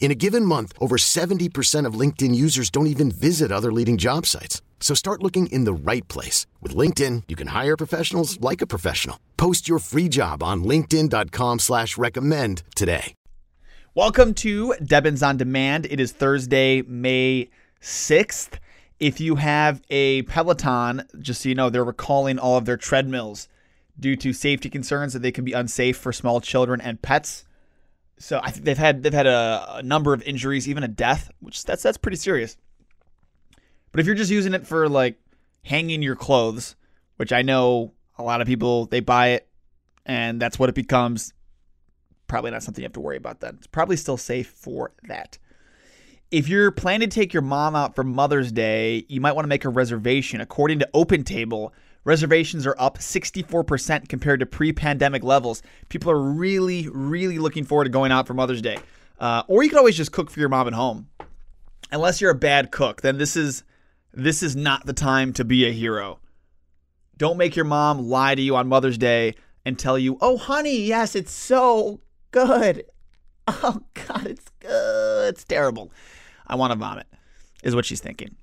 [0.00, 4.24] In a given month, over 70% of LinkedIn users don't even visit other leading job
[4.24, 4.62] sites.
[4.80, 6.46] So start looking in the right place.
[6.62, 9.18] With LinkedIn, you can hire professionals like a professional.
[9.36, 13.12] Post your free job on linkedin.com slash recommend today.
[13.94, 15.84] Welcome to Debbins on Demand.
[15.90, 17.50] It is Thursday, May
[17.82, 18.60] 6th.
[19.00, 23.48] If you have a Peloton, just so you know, they're recalling all of their treadmills
[23.98, 27.44] due to safety concerns that they can be unsafe for small children and pets.
[28.18, 31.30] So I think they've had they've had a, a number of injuries, even a death,
[31.40, 32.56] which that's that's pretty serious.
[33.92, 35.18] But if you're just using it for like
[35.64, 36.76] hanging your clothes,
[37.16, 39.48] which I know a lot of people they buy it
[40.04, 41.32] and that's what it becomes,
[42.26, 43.54] probably not something you have to worry about then.
[43.58, 45.38] It's probably still safe for that.
[46.30, 49.48] If you're planning to take your mom out for Mother's Day, you might want to
[49.48, 50.42] make a reservation.
[50.42, 51.70] According to OpenTable,
[52.04, 55.62] reservations are up 64% compared to pre-pandemic levels.
[55.88, 58.78] People are really, really looking forward to going out for Mother's Day.
[59.18, 61.08] Uh, or you could always just cook for your mom at home.
[61.90, 63.64] Unless you're a bad cook, then this is
[64.12, 66.18] this is not the time to be a hero.
[67.16, 70.80] Don't make your mom lie to you on Mother's Day and tell you, "Oh, honey,
[70.82, 72.84] yes, it's so good."
[73.50, 75.30] Oh God, it's good.
[75.30, 75.90] It's terrible.
[76.46, 77.06] I want to vomit.
[77.62, 78.36] Is what she's thinking.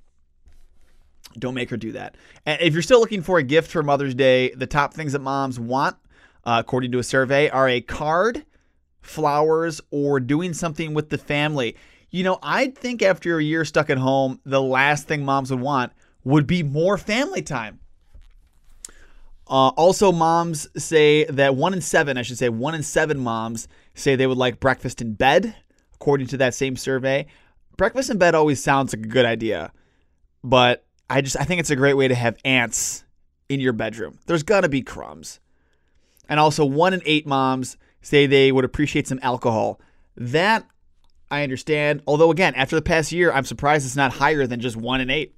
[1.40, 2.16] Don't make her do that.
[2.46, 5.19] And if you're still looking for a gift for Mother's Day, the top things that
[5.19, 5.96] moms want,
[6.44, 8.46] uh, according to a survey, are a card,
[9.01, 11.75] flowers, or doing something with the family.
[12.09, 15.59] You know, I'd think after a year stuck at home, the last thing moms would
[15.59, 15.91] want
[16.24, 17.79] would be more family time.
[19.47, 23.68] Uh, also, moms say that one in seven, I should say, one in seven moms
[23.94, 25.56] say they would like breakfast in bed,
[25.94, 27.28] according to that same survey.
[27.78, 29.72] Breakfast in bed always sounds like a good idea,
[30.44, 33.03] but I just I think it's a great way to have ants
[33.49, 34.19] in your bedroom.
[34.25, 35.39] There's gonna be crumbs.
[36.27, 39.79] And also, one in eight moms say they would appreciate some alcohol.
[40.17, 40.67] That
[41.29, 42.01] I understand.
[42.07, 45.09] Although, again, after the past year, I'm surprised it's not higher than just one in
[45.09, 45.35] eight.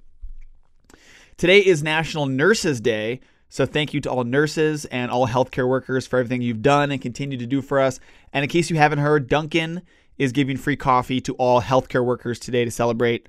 [1.36, 3.20] Today is National Nurses Day.
[3.48, 7.00] So, thank you to all nurses and all healthcare workers for everything you've done and
[7.00, 8.00] continue to do for us.
[8.32, 9.82] And in case you haven't heard, Dunkin'
[10.18, 13.28] is giving free coffee to all healthcare workers today to celebrate.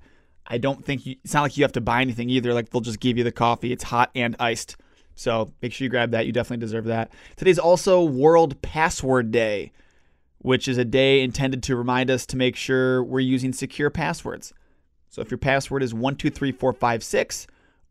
[0.50, 2.54] I don't think you, it's not like you have to buy anything either.
[2.54, 3.72] Like they'll just give you the coffee.
[3.72, 4.78] It's hot and iced.
[5.16, 6.26] So make sure you grab that.
[6.26, 7.12] You definitely deserve that.
[7.36, 9.72] Today's also World Password Day,
[10.40, 14.54] which is a day intended to remind us to make sure we're using secure passwords.
[15.10, 17.48] So if your password is 123456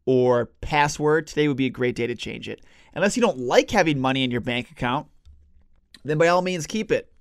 [0.07, 2.63] or password, today would be a great day to change it.
[2.95, 5.07] Unless you don't like having money in your bank account,
[6.05, 7.13] then by all means keep it.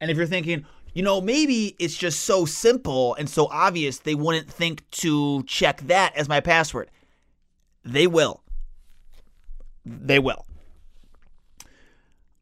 [0.00, 0.66] And if you're thinking,
[0.98, 5.80] you know, maybe it's just so simple and so obvious they wouldn't think to check
[5.82, 6.90] that as my password.
[7.84, 8.42] They will.
[9.86, 10.44] They will.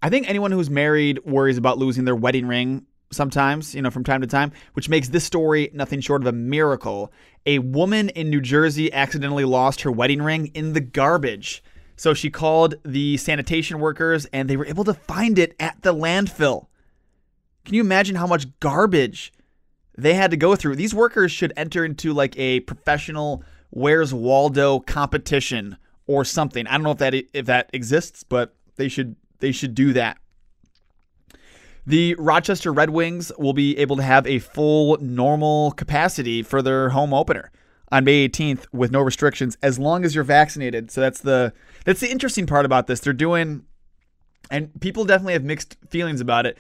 [0.00, 4.04] I think anyone who's married worries about losing their wedding ring sometimes, you know, from
[4.04, 7.12] time to time, which makes this story nothing short of a miracle.
[7.44, 11.62] A woman in New Jersey accidentally lost her wedding ring in the garbage.
[11.96, 15.92] So she called the sanitation workers and they were able to find it at the
[15.92, 16.68] landfill.
[17.66, 19.32] Can you imagine how much garbage
[19.98, 20.76] they had to go through?
[20.76, 26.66] These workers should enter into like a professional Where's Waldo competition or something.
[26.68, 30.18] I don't know if that if that exists, but they should they should do that.
[31.84, 36.90] The Rochester Red Wings will be able to have a full normal capacity for their
[36.90, 37.50] home opener
[37.90, 40.92] on May 18th with no restrictions as long as you're vaccinated.
[40.92, 41.52] So that's the
[41.84, 43.00] that's the interesting part about this.
[43.00, 43.64] They're doing
[44.52, 46.56] and people definitely have mixed feelings about it.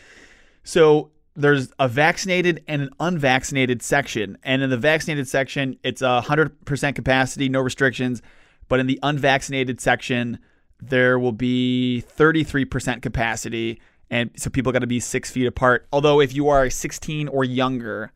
[0.66, 4.36] So there's a vaccinated and an unvaccinated section.
[4.42, 8.20] And in the vaccinated section, it's a 100% capacity, no restrictions.
[8.66, 10.40] But in the unvaccinated section,
[10.80, 13.80] there will be 33% capacity.
[14.10, 15.86] And so people got to be six feet apart.
[15.92, 18.10] Although, if you are 16 or younger,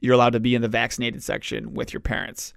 [0.00, 2.54] you're allowed to be in the vaccinated section with your parents.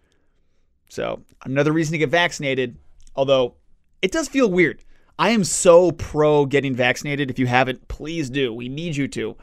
[0.88, 2.78] So, another reason to get vaccinated,
[3.18, 3.56] although
[4.02, 4.82] it does feel weird.
[5.18, 7.30] I am so pro getting vaccinated.
[7.30, 8.54] If you haven't, please do.
[8.54, 9.36] We need you to.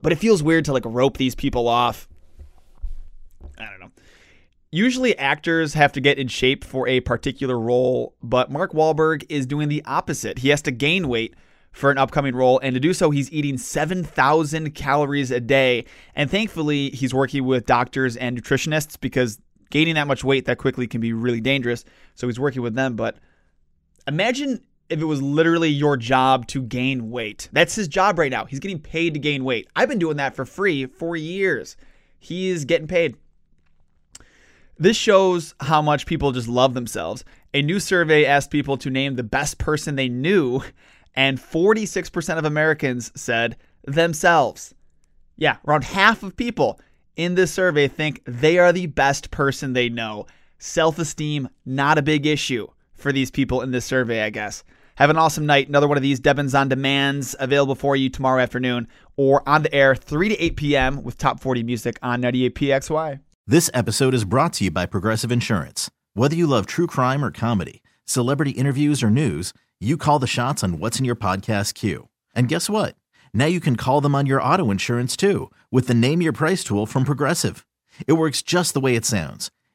[0.00, 2.08] But it feels weird to like rope these people off.
[3.58, 3.90] I don't know.
[4.70, 9.44] Usually actors have to get in shape for a particular role, but Mark Wahlberg is
[9.44, 10.38] doing the opposite.
[10.38, 11.34] He has to gain weight
[11.72, 15.84] for an upcoming role, and to do so, he's eating 7,000 calories a day.
[16.14, 19.38] And thankfully, he's working with doctors and nutritionists because
[19.70, 21.84] gaining that much weight that quickly can be really dangerous.
[22.14, 22.96] So he's working with them.
[22.96, 23.16] But
[24.06, 27.48] imagine if it was literally your job to gain weight.
[27.52, 28.44] That's his job right now.
[28.44, 29.68] He's getting paid to gain weight.
[29.74, 31.76] I've been doing that for free for years.
[32.18, 33.16] He is getting paid.
[34.78, 37.24] This shows how much people just love themselves.
[37.54, 40.62] A new survey asked people to name the best person they knew,
[41.14, 44.74] and 46% of Americans said themselves.
[45.36, 46.80] Yeah, around half of people
[47.16, 50.26] in this survey think they are the best person they know.
[50.58, 52.68] Self esteem, not a big issue
[53.02, 54.64] for these people in this survey, I guess.
[54.96, 55.68] Have an awesome night.
[55.68, 59.74] Another one of these Debbins on Demands available for you tomorrow afternoon or on the
[59.74, 61.02] air 3 to 8 p.m.
[61.02, 63.20] with top 40 music on 98PXY.
[63.46, 65.90] This episode is brought to you by Progressive Insurance.
[66.14, 70.62] Whether you love true crime or comedy, celebrity interviews or news, you call the shots
[70.62, 72.08] on what's in your podcast queue.
[72.34, 72.94] And guess what?
[73.34, 76.62] Now you can call them on your auto insurance too with the Name Your Price
[76.62, 77.66] tool from Progressive.
[78.06, 79.50] It works just the way it sounds.